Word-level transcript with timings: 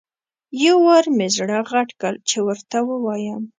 یو 0.63 0.77
وارې 0.85 1.09
مې 1.17 1.27
زړه 1.35 1.57
غټ 1.71 1.89
کړ 2.01 2.13
چې 2.29 2.37
ورته 2.47 2.77
ووایم. 2.89 3.41